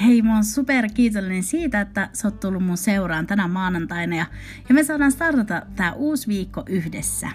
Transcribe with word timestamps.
Hei, 0.00 0.22
mä 0.22 0.34
oon 0.34 0.44
super 0.44 0.88
kiitollinen 0.94 1.42
siitä, 1.42 1.80
että 1.80 2.08
sä 2.12 2.28
oot 2.28 2.40
tullut 2.40 2.64
mun 2.64 2.76
seuraan 2.76 3.26
tänä 3.26 3.48
maanantaina 3.48 4.16
ja, 4.16 4.26
ja 4.68 4.74
me 4.74 4.84
saadaan 4.84 5.12
startata 5.12 5.62
tää 5.76 5.92
uusi 5.92 6.28
viikko 6.28 6.62
yhdessä. 6.68 7.28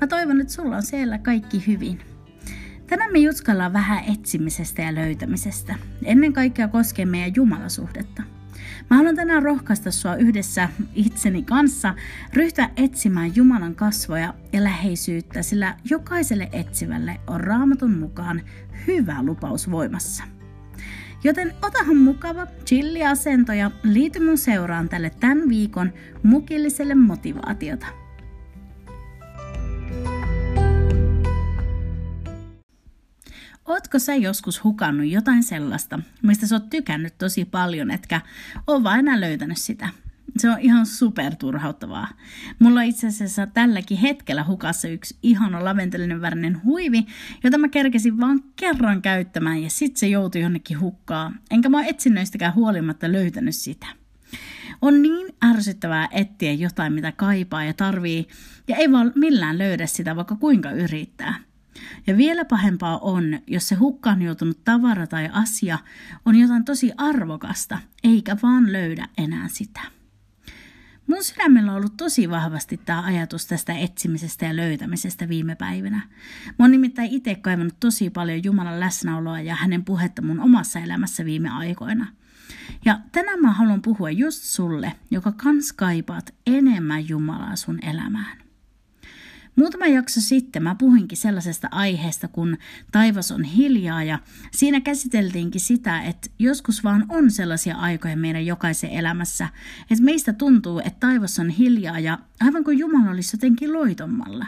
Mä 0.00 0.06
toivon, 0.06 0.40
että 0.40 0.52
sulla 0.52 0.76
on 0.76 0.82
siellä 0.82 1.18
kaikki 1.18 1.64
hyvin. 1.66 2.00
Tänään 2.86 3.12
me 3.12 3.18
jutskaillaan 3.18 3.72
vähän 3.72 4.04
etsimisestä 4.04 4.82
ja 4.82 4.94
löytämisestä. 4.94 5.74
Ennen 6.04 6.32
kaikkea 6.32 6.68
koskee 6.68 7.06
meidän 7.06 7.32
jumalasuhdetta. 7.36 8.22
Mä 8.90 8.96
haluan 8.96 9.16
tänään 9.16 9.42
rohkaista 9.42 9.90
sua 9.90 10.16
yhdessä 10.16 10.68
itseni 10.94 11.42
kanssa 11.42 11.94
ryhtyä 12.34 12.70
etsimään 12.76 13.36
Jumalan 13.36 13.74
kasvoja 13.74 14.34
ja 14.52 14.64
läheisyyttä, 14.64 15.42
sillä 15.42 15.76
jokaiselle 15.90 16.48
etsivälle 16.52 17.20
on 17.26 17.40
raamatun 17.40 17.98
mukaan 17.98 18.42
hyvä 18.86 19.22
lupaus 19.22 19.70
voimassa. 19.70 20.37
Joten 21.24 21.54
otahan 21.62 21.96
mukava 21.96 22.46
chilli-asento 22.46 23.52
ja 23.52 23.70
liity 23.82 24.20
mun 24.20 24.38
seuraan 24.38 24.88
tälle 24.88 25.10
tämän 25.20 25.48
viikon 25.48 25.92
mukilliselle 26.22 26.94
motivaatiota. 26.94 27.86
Ootko 33.66 33.98
sä 33.98 34.14
joskus 34.14 34.64
hukannut 34.64 35.06
jotain 35.06 35.42
sellaista, 35.42 36.00
mistä 36.22 36.46
sä 36.46 36.54
oot 36.54 36.70
tykännyt 36.70 37.14
tosi 37.18 37.44
paljon, 37.44 37.90
etkä 37.90 38.20
oo 38.66 38.82
vaan 38.82 38.98
enää 38.98 39.20
löytänyt 39.20 39.58
sitä? 39.58 39.88
Se 40.38 40.50
on 40.50 40.60
ihan 40.60 40.86
superturhauttavaa. 40.86 42.08
Mulla 42.58 42.80
on 42.80 42.86
itse 42.86 43.06
asiassa 43.06 43.46
tälläkin 43.46 43.98
hetkellä 43.98 44.44
hukassa 44.44 44.88
yksi 44.88 45.18
ihana 45.22 45.64
laventelinen 45.64 46.20
värinen 46.20 46.64
huivi, 46.64 47.06
jota 47.44 47.58
mä 47.58 47.68
kerkesin 47.68 48.20
vaan 48.20 48.42
kerran 48.56 49.02
käyttämään 49.02 49.62
ja 49.62 49.70
sit 49.70 49.96
se 49.96 50.08
joutui 50.08 50.40
jonnekin 50.40 50.80
hukkaa. 50.80 51.32
Enkä 51.50 51.68
mä 51.68 51.84
etsinnöistäkään 51.84 52.54
huolimatta 52.54 53.12
löytänyt 53.12 53.54
sitä. 53.54 53.86
On 54.82 55.02
niin 55.02 55.26
ärsyttävää 55.44 56.08
etsiä 56.10 56.52
jotain, 56.52 56.92
mitä 56.92 57.12
kaipaa 57.12 57.64
ja 57.64 57.74
tarvii, 57.74 58.28
ja 58.68 58.76
ei 58.76 58.92
vaan 58.92 59.12
millään 59.14 59.58
löydä 59.58 59.86
sitä, 59.86 60.16
vaikka 60.16 60.36
kuinka 60.36 60.70
yrittää. 60.70 61.34
Ja 62.06 62.16
vielä 62.16 62.44
pahempaa 62.44 62.98
on, 62.98 63.40
jos 63.46 63.68
se 63.68 63.74
hukkaan 63.74 64.22
joutunut 64.22 64.64
tavara 64.64 65.06
tai 65.06 65.28
asia 65.32 65.78
on 66.24 66.36
jotain 66.36 66.64
tosi 66.64 66.92
arvokasta, 66.96 67.78
eikä 68.04 68.36
vaan 68.42 68.72
löydä 68.72 69.08
enää 69.18 69.48
sitä. 69.48 69.97
Mun 71.08 71.24
sydämellä 71.24 71.72
on 71.72 71.76
ollut 71.76 71.96
tosi 71.96 72.30
vahvasti 72.30 72.80
tämä 72.84 73.02
ajatus 73.02 73.46
tästä 73.46 73.72
etsimisestä 73.72 74.46
ja 74.46 74.56
löytämisestä 74.56 75.28
viime 75.28 75.54
päivinä. 75.54 75.96
Mä 76.46 76.64
oon 76.64 76.70
nimittäin 76.70 77.10
itse 77.10 77.34
kaivannut 77.34 77.80
tosi 77.80 78.10
paljon 78.10 78.44
Jumalan 78.44 78.80
läsnäoloa 78.80 79.40
ja 79.40 79.54
hänen 79.54 79.84
puhetta 79.84 80.22
mun 80.22 80.40
omassa 80.40 80.78
elämässä 80.78 81.24
viime 81.24 81.48
aikoina. 81.48 82.06
Ja 82.84 83.00
tänään 83.12 83.40
mä 83.40 83.52
haluan 83.52 83.82
puhua 83.82 84.10
just 84.10 84.42
sulle, 84.42 84.92
joka 85.10 85.32
kans 85.32 85.72
kaipaat 85.72 86.34
enemmän 86.46 87.08
Jumalaa 87.08 87.56
sun 87.56 87.78
elämään. 87.82 88.47
Muutama 89.58 89.86
jakso 89.86 90.20
sitten 90.20 90.62
mä 90.62 90.74
puhuinkin 90.74 91.18
sellaisesta 91.18 91.68
aiheesta, 91.70 92.28
kun 92.28 92.58
taivas 92.92 93.32
on 93.32 93.44
hiljaa 93.44 94.04
ja 94.04 94.18
siinä 94.52 94.80
käsiteltiinkin 94.80 95.60
sitä, 95.60 96.02
että 96.02 96.30
joskus 96.38 96.84
vaan 96.84 97.06
on 97.08 97.30
sellaisia 97.30 97.76
aikoja 97.76 98.16
meidän 98.16 98.46
jokaisen 98.46 98.90
elämässä, 98.90 99.48
että 99.90 100.04
meistä 100.04 100.32
tuntuu, 100.32 100.78
että 100.78 101.00
taivas 101.00 101.38
on 101.38 101.50
hiljaa 101.50 101.98
ja 101.98 102.18
aivan 102.40 102.64
kuin 102.64 102.78
Jumala 102.78 103.10
olisi 103.10 103.36
jotenkin 103.36 103.72
loitommalla. 103.72 104.46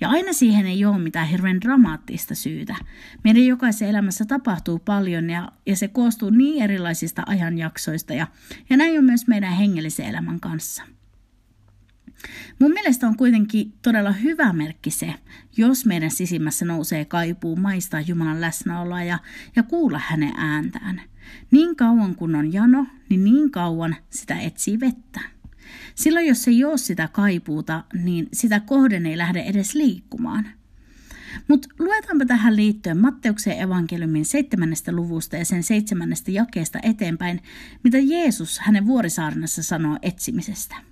Ja 0.00 0.08
aina 0.08 0.32
siihen 0.32 0.66
ei 0.66 0.84
ole 0.84 0.98
mitään 0.98 1.28
hirveän 1.28 1.60
dramaattista 1.60 2.34
syytä. 2.34 2.76
Meidän 3.24 3.46
jokaisen 3.46 3.88
elämässä 3.88 4.24
tapahtuu 4.24 4.78
paljon 4.78 5.30
ja, 5.30 5.52
ja 5.66 5.76
se 5.76 5.88
koostuu 5.88 6.30
niin 6.30 6.62
erilaisista 6.62 7.22
ajanjaksoista 7.26 8.14
ja, 8.14 8.26
ja 8.70 8.76
näin 8.76 8.98
on 8.98 9.04
myös 9.04 9.26
meidän 9.26 9.52
hengellisen 9.52 10.06
elämän 10.06 10.40
kanssa– 10.40 10.82
Mun 12.58 12.72
mielestä 12.72 13.06
on 13.06 13.16
kuitenkin 13.16 13.72
todella 13.82 14.12
hyvä 14.12 14.52
merkki 14.52 14.90
se, 14.90 15.14
jos 15.56 15.86
meidän 15.86 16.10
sisimmässä 16.10 16.64
nousee 16.64 17.04
kaipuu 17.04 17.56
maistaa 17.56 18.00
Jumalan 18.00 18.40
läsnäoloa 18.40 19.02
ja, 19.02 19.18
ja 19.56 19.62
kuulla 19.62 20.00
hänen 20.04 20.32
ääntään. 20.36 21.02
Niin 21.50 21.76
kauan 21.76 22.14
kun 22.14 22.34
on 22.34 22.52
jano, 22.52 22.86
niin 23.08 23.24
niin 23.24 23.50
kauan 23.50 23.96
sitä 24.10 24.40
etsii 24.40 24.80
vettä. 24.80 25.20
Silloin 25.94 26.26
jos 26.26 26.48
ei 26.48 26.64
ole 26.64 26.78
sitä 26.78 27.08
kaipuuta, 27.08 27.84
niin 27.94 28.28
sitä 28.32 28.60
kohden 28.60 29.06
ei 29.06 29.18
lähde 29.18 29.40
edes 29.40 29.74
liikkumaan. 29.74 30.46
Mutta 31.48 31.68
luetaanpa 31.78 32.24
tähän 32.26 32.56
liittyen 32.56 32.98
Matteuksen 32.98 33.60
evankeliumin 33.60 34.24
seitsemännestä 34.24 34.92
luvusta 34.92 35.36
ja 35.36 35.44
sen 35.44 35.62
seitsemännestä 35.62 36.30
jakeesta 36.30 36.78
eteenpäin, 36.82 37.42
mitä 37.84 37.98
Jeesus 37.98 38.58
hänen 38.58 38.86
vuorisaarnassa 38.86 39.62
sanoo 39.62 39.98
etsimisestä. 40.02 40.89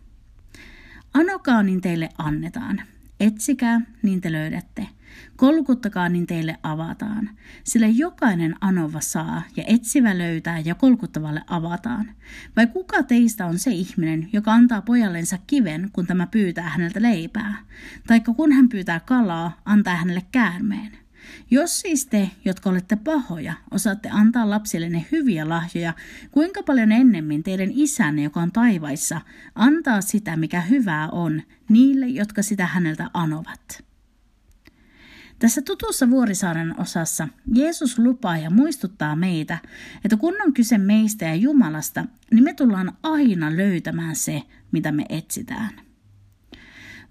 Anokaa, 1.14 1.62
niin 1.62 1.80
teille 1.80 2.08
annetaan. 2.18 2.82
Etsikää, 3.20 3.80
niin 4.02 4.20
te 4.20 4.32
löydätte. 4.32 4.88
Kolkuttakaa, 5.36 6.08
niin 6.08 6.26
teille 6.26 6.58
avataan. 6.62 7.30
Sillä 7.64 7.86
jokainen 7.86 8.54
anova 8.60 9.00
saa 9.00 9.42
ja 9.56 9.64
etsivä 9.66 10.18
löytää 10.18 10.58
ja 10.58 10.74
kolkuttavalle 10.74 11.42
avataan. 11.46 12.10
Vai 12.56 12.66
kuka 12.66 13.02
teistä 13.02 13.46
on 13.46 13.58
se 13.58 13.70
ihminen, 13.70 14.28
joka 14.32 14.52
antaa 14.52 14.82
pojallensa 14.82 15.38
kiven, 15.46 15.90
kun 15.92 16.06
tämä 16.06 16.26
pyytää 16.26 16.68
häneltä 16.68 17.02
leipää? 17.02 17.56
Taikka 18.06 18.34
kun 18.34 18.52
hän 18.52 18.68
pyytää 18.68 19.00
kalaa, 19.00 19.60
antaa 19.64 19.96
hänelle 19.96 20.22
käärmeen? 20.32 21.07
Jos 21.50 21.80
siis 21.80 22.06
te, 22.06 22.30
jotka 22.44 22.70
olette 22.70 22.96
pahoja, 22.96 23.54
osaatte 23.70 24.08
antaa 24.12 24.50
lapsillenne 24.50 25.06
hyviä 25.12 25.48
lahjoja, 25.48 25.94
kuinka 26.30 26.62
paljon 26.62 26.92
ennemmin 26.92 27.42
teidän 27.42 27.70
isänne, 27.72 28.22
joka 28.22 28.40
on 28.40 28.52
taivaissa, 28.52 29.20
antaa 29.54 30.00
sitä, 30.00 30.36
mikä 30.36 30.60
hyvää 30.60 31.08
on, 31.08 31.42
niille, 31.68 32.06
jotka 32.06 32.42
sitä 32.42 32.66
häneltä 32.66 33.10
anovat. 33.14 33.84
Tässä 35.38 35.62
tutussa 35.62 36.10
Vuorisaaren 36.10 36.80
osassa 36.80 37.28
Jeesus 37.54 37.98
lupaa 37.98 38.38
ja 38.38 38.50
muistuttaa 38.50 39.16
meitä, 39.16 39.58
että 40.04 40.16
kun 40.16 40.34
on 40.46 40.52
kyse 40.54 40.78
meistä 40.78 41.24
ja 41.24 41.34
Jumalasta, 41.34 42.04
niin 42.30 42.44
me 42.44 42.54
tullaan 42.54 42.92
aina 43.02 43.56
löytämään 43.56 44.16
se, 44.16 44.42
mitä 44.72 44.92
me 44.92 45.04
etsitään. 45.08 45.87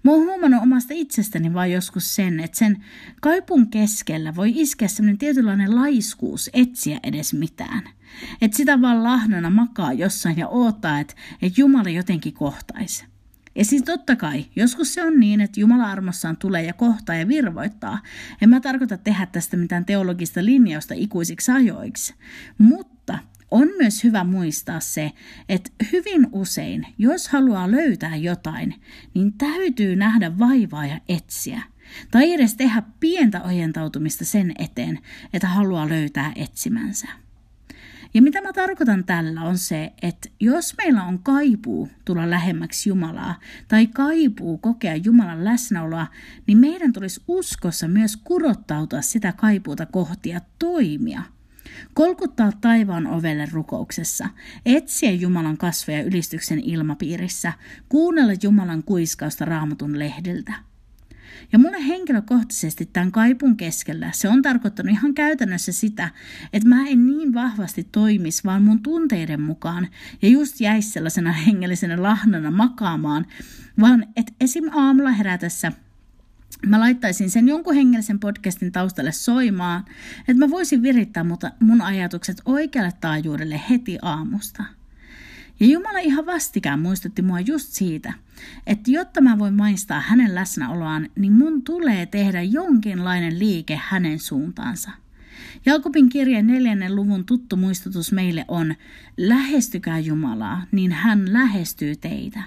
Mä 0.08 0.12
oon 0.12 0.24
huomannut 0.24 0.62
omasta 0.62 0.94
itsestäni 0.94 1.54
vaan 1.54 1.72
joskus 1.72 2.14
sen, 2.14 2.40
että 2.40 2.58
sen 2.58 2.84
kaipun 3.20 3.70
keskellä 3.70 4.34
voi 4.34 4.52
iskeä 4.54 4.88
sellainen 4.88 5.18
tietynlainen 5.18 5.74
laiskuus 5.74 6.50
etsiä 6.52 7.00
edes 7.02 7.34
mitään. 7.34 7.82
Että 8.40 8.56
sitä 8.56 8.80
vaan 8.80 9.04
lahnana 9.04 9.50
makaa 9.50 9.92
jossain 9.92 10.38
ja 10.38 10.48
odottaa, 10.48 11.00
että, 11.00 11.14
että 11.42 11.60
Jumala 11.60 11.90
jotenkin 11.90 12.32
kohtaisi. 12.32 13.04
Ja 13.54 13.64
siis 13.64 13.82
totta 13.82 14.16
kai, 14.16 14.46
joskus 14.56 14.94
se 14.94 15.04
on 15.04 15.20
niin, 15.20 15.40
että 15.40 15.60
Jumala 15.60 15.90
armossaan 15.90 16.36
tulee 16.36 16.62
ja 16.62 16.72
kohtaa 16.72 17.16
ja 17.16 17.28
virvoittaa. 17.28 17.98
En 18.42 18.48
mä 18.48 18.60
tarkoita 18.60 18.96
tehdä 18.96 19.26
tästä 19.26 19.56
mitään 19.56 19.84
teologista 19.84 20.44
linjausta 20.44 20.94
ikuisiksi 20.96 21.52
ajoiksi. 21.52 22.14
Mutta 22.58 22.97
on 23.50 23.68
myös 23.78 24.04
hyvä 24.04 24.24
muistaa 24.24 24.80
se, 24.80 25.12
että 25.48 25.70
hyvin 25.92 26.26
usein, 26.32 26.86
jos 26.98 27.28
haluaa 27.28 27.70
löytää 27.70 28.16
jotain, 28.16 28.74
niin 29.14 29.32
täytyy 29.32 29.96
nähdä 29.96 30.38
vaivaa 30.38 30.86
ja 30.86 31.00
etsiä. 31.08 31.62
Tai 32.10 32.32
edes 32.32 32.54
tehdä 32.54 32.82
pientä 33.00 33.42
ojentautumista 33.42 34.24
sen 34.24 34.52
eteen, 34.58 34.98
että 35.32 35.48
haluaa 35.48 35.88
löytää 35.88 36.32
etsimänsä. 36.36 37.08
Ja 38.14 38.22
mitä 38.22 38.40
mä 38.40 38.52
tarkoitan 38.52 39.04
tällä 39.04 39.40
on 39.40 39.58
se, 39.58 39.92
että 40.02 40.28
jos 40.40 40.74
meillä 40.76 41.04
on 41.04 41.18
kaipuu 41.18 41.88
tulla 42.04 42.30
lähemmäksi 42.30 42.88
Jumalaa 42.88 43.40
tai 43.68 43.86
kaipuu 43.86 44.58
kokea 44.58 44.96
Jumalan 44.96 45.44
läsnäoloa, 45.44 46.06
niin 46.46 46.58
meidän 46.58 46.92
tulisi 46.92 47.20
uskossa 47.28 47.88
myös 47.88 48.16
kurottautua 48.16 49.02
sitä 49.02 49.32
kaipuuta 49.32 49.86
kohti 49.86 50.28
ja 50.28 50.40
toimia– 50.58 51.22
Kolkuttaa 51.94 52.52
taivaan 52.60 53.06
ovelle 53.06 53.48
rukouksessa, 53.52 54.28
etsiä 54.66 55.10
Jumalan 55.10 55.56
kasvoja 55.58 56.02
ylistyksen 56.02 56.60
ilmapiirissä, 56.60 57.52
kuunnella 57.88 58.32
Jumalan 58.42 58.82
kuiskausta 58.82 59.44
raamatun 59.44 59.98
lehdiltä. 59.98 60.52
Ja 61.52 61.58
mulle 61.58 61.86
henkilökohtaisesti 61.86 62.86
tämän 62.92 63.12
kaipun 63.12 63.56
keskellä 63.56 64.10
se 64.12 64.28
on 64.28 64.42
tarkoittanut 64.42 64.92
ihan 64.92 65.14
käytännössä 65.14 65.72
sitä, 65.72 66.10
että 66.52 66.68
mä 66.68 66.88
en 66.88 67.06
niin 67.06 67.34
vahvasti 67.34 67.88
toimis 67.92 68.44
vaan 68.44 68.62
mun 68.62 68.82
tunteiden 68.82 69.40
mukaan 69.40 69.88
ja 70.22 70.28
just 70.28 70.60
jäisi 70.60 70.90
sellaisena 70.90 71.32
hengellisenä 71.32 72.02
lahnana 72.02 72.50
makaamaan, 72.50 73.26
vaan 73.80 74.06
että 74.16 74.32
esim. 74.40 74.64
aamulla 74.72 75.10
herätessä 75.10 75.72
mä 76.66 76.80
laittaisin 76.80 77.30
sen 77.30 77.48
jonkun 77.48 77.74
hengellisen 77.74 78.20
podcastin 78.20 78.72
taustalle 78.72 79.12
soimaan, 79.12 79.84
että 80.20 80.46
mä 80.46 80.50
voisin 80.50 80.82
virittää 80.82 81.24
mun 81.60 81.82
ajatukset 81.82 82.42
oikealle 82.44 82.92
taajuudelle 83.00 83.60
heti 83.70 83.98
aamusta– 84.02 84.64
ja 85.60 85.66
Jumala 85.66 85.98
ihan 85.98 86.26
vastikään 86.26 86.80
muistutti 86.80 87.22
mua 87.22 87.40
just 87.40 87.68
siitä, 87.68 88.12
että 88.66 88.90
jotta 88.90 89.20
mä 89.20 89.38
voin 89.38 89.54
maistaa 89.54 90.00
hänen 90.00 90.34
läsnäoloaan, 90.34 91.08
niin 91.16 91.32
mun 91.32 91.62
tulee 91.62 92.06
tehdä 92.06 92.42
jonkinlainen 92.42 93.38
liike 93.38 93.80
hänen 93.84 94.18
suuntaansa. 94.18 94.90
Jakobin 95.66 96.08
kirjeen 96.08 96.46
neljännen 96.46 96.96
luvun 96.96 97.24
tuttu 97.24 97.56
muistutus 97.56 98.12
meille 98.12 98.44
on, 98.48 98.74
lähestykää 99.16 99.98
Jumalaa, 99.98 100.62
niin 100.72 100.92
hän 100.92 101.32
lähestyy 101.32 101.96
teitä. 101.96 102.42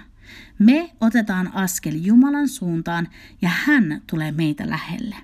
Me 0.58 0.90
otetaan 1.00 1.54
askel 1.54 1.94
Jumalan 1.94 2.48
suuntaan 2.48 3.08
ja 3.42 3.48
hän 3.48 4.02
tulee 4.06 4.32
meitä 4.32 4.70
lähelle. 4.70 5.16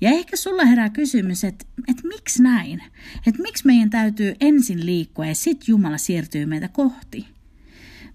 Ja 0.00 0.10
ehkä 0.10 0.36
sulla 0.36 0.64
herää 0.64 0.90
kysymys, 0.90 1.44
että, 1.44 1.66
että 1.88 2.08
miksi 2.08 2.42
näin? 2.42 2.82
Että 3.26 3.42
miksi 3.42 3.66
meidän 3.66 3.90
täytyy 3.90 4.34
ensin 4.40 4.86
liikkua 4.86 5.26
ja 5.26 5.34
sitten 5.34 5.66
Jumala 5.68 5.98
siirtyy 5.98 6.46
meitä 6.46 6.68
kohti? 6.68 7.36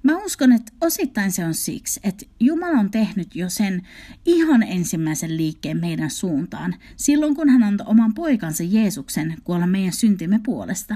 Mä 0.04 0.18
uskon, 0.18 0.52
että 0.52 0.72
osittain 0.82 1.32
se 1.32 1.46
on 1.46 1.54
siksi, 1.54 2.00
että 2.04 2.26
Jumala 2.40 2.80
on 2.80 2.92
tehnyt 2.92 3.36
jo 3.36 3.50
sen 3.50 3.88
ihan 4.26 4.64
ensimmäisen 4.64 5.38
liikkeen 5.38 5.78
meidän 5.78 6.10
suuntaan, 6.10 6.76
silloin 6.96 7.36
kun 7.36 7.50
hän 7.50 7.64
antoi 7.64 7.88
oman 7.88 8.14
poikansa 8.14 8.64
Jeesuksen 8.64 9.38
kuolla 9.44 9.68
meidän 9.68 9.94
syntimme 9.94 10.40
puolesta. 10.46 10.96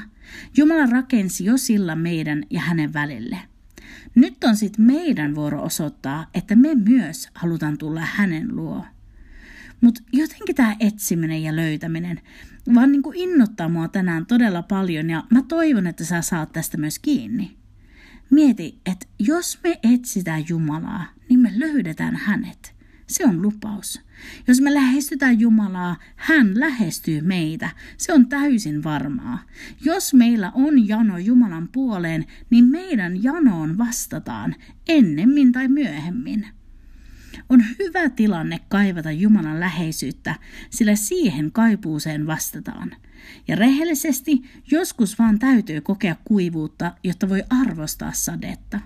Jumala 0.57 0.85
rakensi 0.85 1.45
jo 1.45 1.57
sillä 1.57 1.95
meidän 1.95 2.43
ja 2.49 2.61
hänen 2.61 2.93
välille. 2.93 3.37
Nyt 4.15 4.43
on 4.43 4.55
sitten 4.57 4.85
meidän 4.85 5.35
vuoro 5.35 5.63
osoittaa, 5.63 6.27
että 6.33 6.55
me 6.55 6.75
myös 6.75 7.29
halutaan 7.33 7.77
tulla 7.77 8.01
hänen 8.01 8.55
luo. 8.55 8.85
Mutta 9.81 10.01
jotenkin 10.13 10.55
tämä 10.55 10.75
etsiminen 10.79 11.43
ja 11.43 11.55
löytäminen 11.55 12.21
vaan 12.75 12.91
niin 12.91 13.03
kuin 13.03 13.17
innottaa 13.17 13.69
mua 13.69 13.87
tänään 13.87 14.25
todella 14.25 14.61
paljon 14.61 15.09
ja 15.09 15.23
mä 15.29 15.41
toivon, 15.41 15.87
että 15.87 16.05
sä 16.05 16.21
saat 16.21 16.51
tästä 16.51 16.77
myös 16.77 16.99
kiinni. 16.99 17.57
Mieti, 18.29 18.79
että 18.85 19.07
jos 19.19 19.59
me 19.63 19.79
etsitään 19.93 20.45
Jumalaa, 20.49 21.05
niin 21.29 21.39
me 21.39 21.51
löydetään 21.55 22.15
hänet. 22.15 22.74
Se 23.07 23.25
on 23.25 23.41
lupaus. 23.41 24.01
Jos 24.47 24.61
me 24.61 24.73
lähestytään 24.73 25.39
Jumalaa, 25.39 25.95
hän 26.15 26.59
lähestyy 26.59 27.21
meitä. 27.21 27.69
Se 27.97 28.13
on 28.13 28.27
täysin 28.27 28.83
varmaa. 28.83 29.39
Jos 29.81 30.13
meillä 30.13 30.51
on 30.55 30.87
jano 30.87 31.17
Jumalan 31.17 31.69
puoleen, 31.71 32.25
niin 32.49 32.65
meidän 32.65 33.23
janoon 33.23 33.77
vastataan 33.77 34.55
ennemmin 34.87 35.51
tai 35.51 35.67
myöhemmin. 35.67 36.47
On 37.49 37.63
hyvä 37.79 38.09
tilanne 38.09 38.59
kaivata 38.69 39.11
Jumalan 39.11 39.59
läheisyyttä, 39.59 40.35
sillä 40.69 40.95
siihen 40.95 41.51
kaipuuseen 41.51 42.27
vastataan. 42.27 42.91
Ja 43.47 43.55
rehellisesti 43.55 44.41
joskus 44.71 45.19
vaan 45.19 45.39
täytyy 45.39 45.81
kokea 45.81 46.15
kuivuutta, 46.25 46.91
jotta 47.03 47.29
voi 47.29 47.43
arvostaa 47.49 48.11
sadetta. 48.11 48.79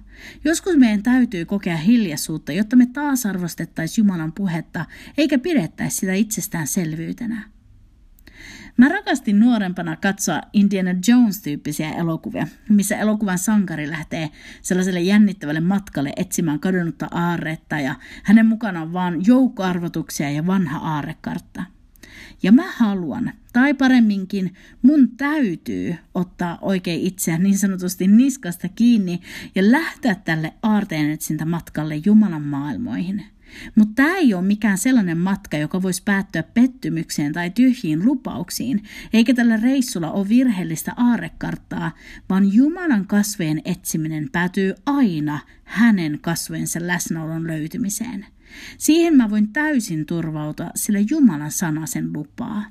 Joskus 0.44 0.78
meidän 0.78 1.04
täytyy 1.04 1.46
kokea 1.46 1.78
hiljaisuutta, 1.78 2.52
jotta 2.52 2.76
me 2.76 2.86
taas 2.86 3.26
arvostettaisiin 3.26 4.06
Jumalan 4.06 4.32
puhetta, 4.32 4.86
eikä 5.18 5.40
pidettäisi 5.40 5.98
sitä 5.98 6.14
itsestäänselvyytenä. 6.14 7.59
Mä 8.80 8.90
rakastin 8.90 9.40
nuorempana 9.40 9.96
katsoa 9.96 10.42
Indiana 10.54 10.92
Jones-tyyppisiä 11.08 11.92
elokuvia, 11.92 12.48
missä 12.70 12.98
elokuvan 12.98 13.38
sankari 13.38 13.90
lähtee 13.90 14.30
sellaiselle 14.62 15.02
jännittävälle 15.02 15.60
matkalle 15.60 16.14
etsimään 16.16 16.60
kadonnutta 16.60 17.08
aarretta 17.12 17.80
ja 17.80 17.96
hänen 18.24 18.46
mukana 18.46 18.82
on 18.82 18.94
vaan 18.94 19.26
joukkoarvotuksia 19.28 20.32
ja 20.32 20.48
vanha 20.48 20.78
aarrekartta. 20.78 21.64
Ja 22.44 22.52
mä 22.52 22.72
haluan, 22.72 23.34
tai 23.54 23.74
paremminkin 23.74 24.54
mun 24.82 25.10
täytyy 25.18 25.96
ottaa 26.16 26.58
oikein 26.62 27.02
itseään 27.02 27.44
niin 27.44 27.58
sanotusti 27.58 28.08
niskasta 28.08 28.70
kiinni 28.70 29.20
ja 29.56 29.72
lähteä 29.72 30.16
tälle 30.16 30.54
aarteen 30.64 31.12
etsintä 31.12 31.46
matkalle 31.46 31.96
Jumalan 32.06 32.42
maailmoihin– 32.42 33.26
mutta 33.76 33.94
tämä 33.96 34.16
ei 34.16 34.34
ole 34.34 34.42
mikään 34.42 34.78
sellainen 34.78 35.18
matka, 35.18 35.58
joka 35.58 35.82
voisi 35.82 36.04
päättyä 36.06 36.44
pettymykseen 36.44 37.34
tai 37.34 37.50
tyhjiin 37.50 38.06
lupauksiin, 38.06 38.84
eikä 39.14 39.34
tällä 39.34 39.58
reissulla 39.58 40.12
ole 40.12 40.30
virheellistä 40.30 40.94
aarekarttaa, 40.98 41.92
vaan 42.30 42.54
Jumalan 42.54 43.08
kasveen 43.08 43.62
etsiminen 43.66 44.30
päätyy 44.32 44.74
aina 44.86 45.40
hänen 45.64 46.20
kasvojensa 46.22 46.80
läsnäolon 46.82 47.48
löytymiseen. 47.48 48.26
Siihen 48.78 49.16
mä 49.16 49.30
voin 49.30 49.54
täysin 49.54 50.06
turvautua, 50.06 50.70
sillä 50.76 51.00
Jumalan 51.10 51.52
sana 51.52 51.86
sen 51.86 52.14
lupaa. 52.14 52.66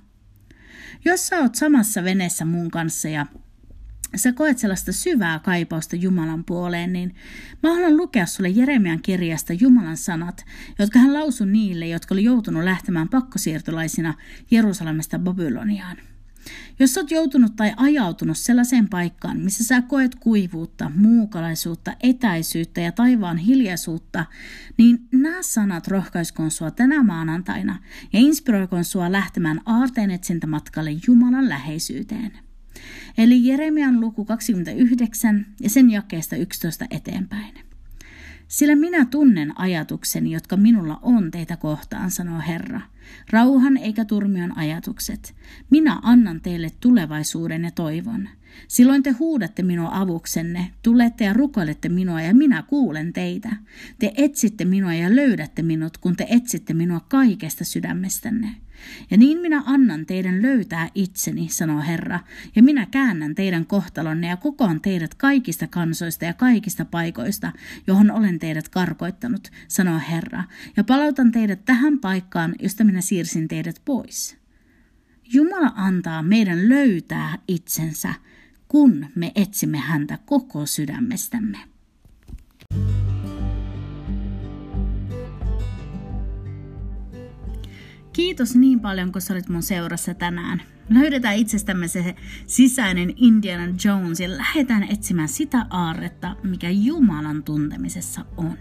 Jos 1.05 1.27
sä 1.27 1.39
oot 1.39 1.55
samassa 1.55 2.05
veneessä 2.05 2.45
mun 2.45 2.71
kanssa 2.71 3.09
ja 3.09 3.27
sä 4.17 4.33
koet 4.33 4.59
sellaista 4.59 4.93
syvää 4.93 5.39
kaipausta 5.39 5.97
Jumalan 5.97 6.45
puoleen, 6.45 6.93
niin 6.93 7.15
mä 7.63 7.75
haluan 7.75 7.97
lukea 7.97 8.27
sulle 8.27 8.49
Jeremian 8.49 9.03
kirjasta 9.03 9.53
Jumalan 9.53 9.97
sanat, 9.97 10.45
jotka 10.79 10.99
hän 10.99 11.13
lausui 11.13 11.47
niille, 11.47 11.89
jotka 11.89 12.15
oli 12.15 12.25
joutunut 12.25 12.65
lähtemään 12.65 13.09
pakkosiirtolaisina 13.09 14.15
Jerusalemesta 14.51 15.19
Babyloniaan. 15.19 15.97
Jos 16.79 16.99
olet 16.99 17.11
joutunut 17.11 17.57
tai 17.57 17.73
ajautunut 17.77 18.39
sellaiseen 18.39 18.89
paikkaan, 18.89 19.41
missä 19.41 19.65
sä 19.65 19.83
koet 19.83 20.15
kuivuutta, 20.15 20.91
muukalaisuutta, 20.95 21.97
etäisyyttä 22.03 22.81
ja 22.81 22.93
taivaan 22.93 23.37
hiljaisuutta, 23.37 24.25
niin 24.77 25.09
nämä 25.13 25.43
sanat 25.43 25.89
rohkaiskoon 25.89 26.51
sua 26.51 26.71
tänä 26.71 27.03
maanantaina 27.03 27.79
ja 28.13 28.21
inspiroikoon 28.21 28.85
sua 28.85 29.13
lähtemään 29.13 29.61
aarteen 29.67 30.11
etsintämatkalle 30.11 30.91
Jumalan 31.07 31.49
läheisyyteen. 31.49 32.48
Eli 33.19 33.47
Jeremian 33.47 34.01
luku 34.01 34.25
29 34.25 35.47
ja 35.61 35.71
sen 35.71 35.91
jakeesta 35.91 36.37
11 36.37 36.87
eteenpäin. 36.91 37.55
Sillä 38.49 38.77
minä 38.77 39.05
tunnen 39.05 39.61
ajatukseni, 39.61 40.31
jotka 40.31 40.57
minulla 40.57 40.99
on 41.03 41.31
teitä 41.31 41.57
kohtaan, 41.57 42.11
sanoo 42.11 42.41
Herra. 42.47 42.81
Rauhan 43.31 43.77
eikä 43.77 44.05
turmion 44.05 44.59
ajatukset. 44.59 45.35
Minä 45.71 45.99
annan 46.03 46.41
teille 46.41 46.71
tulevaisuuden 46.81 47.65
ja 47.65 47.71
toivon. 47.71 48.29
Silloin 48.69 49.03
te 49.03 49.11
huudatte 49.11 49.63
minua 49.63 49.91
avuksenne, 49.93 50.71
tulette 50.83 51.25
ja 51.25 51.33
rukoilette 51.33 51.89
minua 51.89 52.23
ja 52.23 52.35
minä 52.35 52.63
kuulen 52.63 53.13
teitä. 53.13 53.57
Te 53.99 54.13
etsitte 54.17 54.65
minua 54.65 54.95
ja 54.95 55.17
löydätte 55.17 55.63
minut, 55.63 55.99
kun 55.99 56.17
te 56.17 56.27
etsitte 56.31 56.75
minua 56.75 57.01
kaikesta 57.09 57.65
sydämestänne. 57.65 58.55
Ja 59.11 59.17
niin 59.17 59.39
minä 59.39 59.63
annan 59.67 60.07
teidän 60.07 60.43
löytää 60.43 60.89
itseni, 60.95 61.49
sanoo 61.49 61.83
Herra, 61.87 62.21
ja 62.57 62.63
minä 62.63 62.87
käännän 62.87 63.35
teidän 63.35 63.67
kohtalonne 63.67 64.29
ja 64.29 64.37
kokoan 64.37 64.81
teidät 64.81 65.15
kaikista 65.15 65.67
kansoista 65.67 66.25
ja 66.25 66.35
kaikista 66.35 66.85
paikoista, 66.85 67.53
johon 67.87 68.11
olen 68.11 68.39
teidät 68.39 68.69
karkoittanut, 68.69 69.49
sanoo 69.69 70.01
Herra, 70.11 70.45
ja 70.77 70.85
palautan 70.85 71.33
teidät 71.33 71.65
tähän 71.65 71.99
paikkaan, 71.99 72.55
josta 72.63 72.85
minä 72.85 73.01
siirsin 73.01 73.49
teidät 73.49 73.83
pois. 73.85 74.37
Jumala 75.33 75.73
antaa 75.77 76.23
meidän 76.23 76.69
löytää 76.69 77.39
itsensä, 77.49 78.15
kun 78.69 79.07
me 79.15 79.33
etsimme 79.35 79.79
häntä 79.79 80.19
koko 80.27 80.67
sydämestämme. 80.67 81.59
Kiitos 88.13 88.57
niin 88.57 88.81
paljon, 88.81 89.13
kun 89.13 89.21
sä 89.21 89.35
olit 89.35 89.49
mun 89.49 89.63
seurassa 89.63 90.15
tänään. 90.15 90.63
Löydetään 90.89 91.37
itsestämme 91.37 91.89
se 91.89 92.15
sisäinen 92.47 93.13
Indiana 93.17 93.75
Jones 93.85 94.21
ja 94.21 94.31
lähdetään 94.31 94.83
etsimään 94.83 95.29
sitä 95.29 95.67
aarretta, 95.71 96.37
mikä 96.43 96.71
Jumalan 96.71 97.43
tuntemisessa 97.43 98.25
on. 98.37 98.59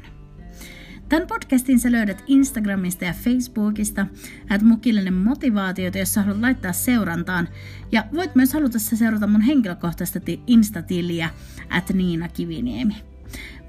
Tämän 1.10 1.28
podcastin 1.28 1.80
sä 1.80 1.92
löydät 1.92 2.24
Instagramista 2.28 3.06
ja 3.06 3.14
Facebookista, 3.14 4.06
että 4.52 4.68
mukillinen 4.68 5.14
motivaatiota, 5.14 5.98
jos 5.98 6.14
sä 6.14 6.22
haluat 6.22 6.42
laittaa 6.42 6.74
seurantaan. 6.74 7.48
Ja 7.92 8.04
voit 8.14 8.36
myös 8.36 8.54
halutessa 8.54 8.96
seurata 8.96 9.28
mun 9.28 9.42
henkilökohtaista 9.42 10.20
instatiliä, 10.48 11.30
että 11.78 11.94
Niina 11.94 12.28
Kiviniemi. 12.28 12.96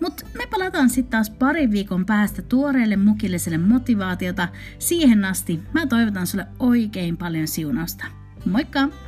Mutta 0.01 0.27
me 0.39 0.47
palataan 0.47 0.91
sitten 0.91 1.11
taas 1.11 1.31
pari 1.31 1.71
viikon 1.71 2.07
päästä 2.07 2.43
tuoreelle 2.43 2.97
mukilliselle 2.97 3.59
motivaatiota. 3.59 4.49
Siihen 4.79 5.25
asti 5.25 5.61
mä 5.73 5.87
toivotan 5.87 6.27
sulle 6.27 6.47
oikein 6.59 7.17
paljon 7.17 7.49
siunausta. 7.49 8.05
Moikka! 8.45 9.08